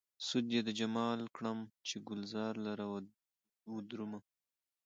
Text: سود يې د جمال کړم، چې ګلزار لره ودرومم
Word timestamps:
سود 0.27 0.45
يې 0.55 0.61
د 0.65 0.69
جمال 0.79 1.19
کړم، 1.35 1.59
چې 1.87 1.95
ګلزار 2.07 2.53
لره 2.65 2.85
ودرومم 3.73 4.23